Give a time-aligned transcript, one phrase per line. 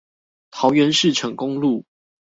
[0.49, 1.85] 桃園市成功路